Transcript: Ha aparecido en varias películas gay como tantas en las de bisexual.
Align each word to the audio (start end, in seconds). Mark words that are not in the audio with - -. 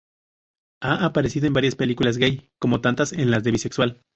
Ha 0.81 1.05
aparecido 1.05 1.45
en 1.45 1.53
varias 1.53 1.75
películas 1.75 2.17
gay 2.17 2.49
como 2.57 2.81
tantas 2.81 3.13
en 3.13 3.29
las 3.29 3.43
de 3.43 3.51
bisexual. 3.51 4.03